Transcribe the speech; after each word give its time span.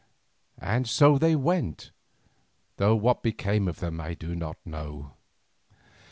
And 0.57 0.89
so 0.89 1.19
they 1.19 1.35
went, 1.35 1.91
though 2.77 2.95
what 2.95 3.21
became 3.21 3.67
of 3.67 3.81
them 3.81 4.01
I 4.01 4.15
do 4.15 4.33
not 4.33 4.57
know. 4.65 5.11